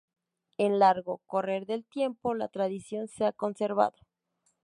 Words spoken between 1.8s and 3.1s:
tiempo, la tradición